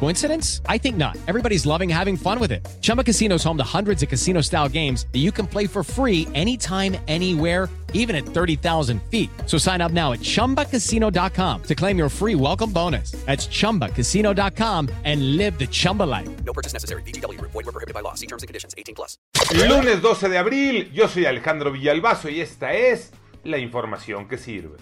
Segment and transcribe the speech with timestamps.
[0.00, 0.60] Coincidence?
[0.68, 1.16] I think not.
[1.26, 2.66] Everybody's loving having fun with it.
[2.82, 5.82] Chumba Casino is home to hundreds of casino style games that you can play for
[5.82, 9.30] free anytime, anywhere, even at 30,000 feet.
[9.46, 13.12] So sign up now at chumbacasino.com to claim your free welcome bonus.
[13.24, 16.28] That's chumbacasino.com and live the Chumba life.
[16.44, 17.02] No purchase necessary.
[17.02, 17.40] BGW.
[17.40, 18.14] Void were prohibited by law.
[18.14, 18.74] See terms and conditions.
[18.76, 19.16] 18 plus.
[19.54, 23.10] Lunes 12 de abril, yo soy Alejandro Villalbazo y esta es
[23.44, 24.76] la información que sirve.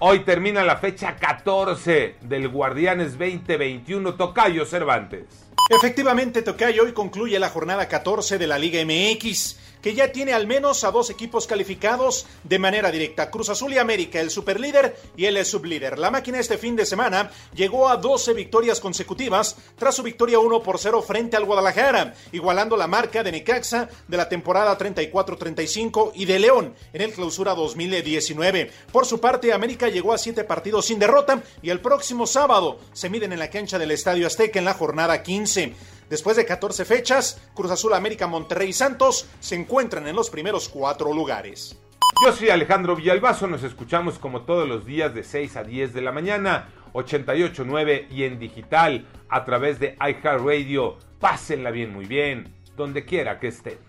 [0.00, 5.48] Hoy termina la fecha 14 del Guardianes 2021 Tocayo Cervantes.
[5.70, 10.46] Efectivamente, Tocayo, hoy concluye la jornada 14 de la Liga MX, que ya tiene al
[10.46, 15.26] menos a dos equipos calificados de manera directa, Cruz Azul y América, el superlíder y
[15.26, 15.98] el sublíder.
[15.98, 20.62] La máquina este fin de semana llegó a 12 victorias consecutivas tras su victoria 1
[20.62, 26.24] por 0 frente al Guadalajara, igualando la marca de Necaxa de la temporada 34-35 y
[26.24, 28.70] de León en el clausura 2019.
[28.92, 33.10] Por su parte, América llegó a 7 partidos sin derrota y el próximo sábado se
[33.10, 35.74] miden en la cancha del Estadio Azteca en la jornada 15.
[36.08, 40.68] Después de 14 fechas, Cruz Azul, América, Monterrey y Santos se encuentran en los primeros
[40.68, 41.78] cuatro lugares.
[42.24, 46.00] Yo soy Alejandro Villalbazo, nos escuchamos como todos los días de 6 a 10 de
[46.00, 50.96] la mañana, 88.9 y en digital a través de iHeartRadio.
[51.20, 53.87] Pásenla bien, muy bien, donde quiera que estén.